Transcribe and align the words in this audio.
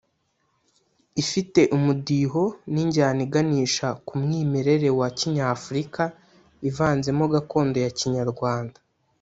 ifite 1.21 1.61
umudiho 1.77 2.43
n’injyana 2.73 3.19
iganisha 3.27 3.87
ku 4.05 4.13
mwimerera 4.21 4.89
wa 4.99 5.07
Kinyafurika 5.17 6.03
ivanzemo 6.69 7.23
gakondo 7.33 7.77
ya 7.85 7.91
Kinyarwanda 7.97 8.77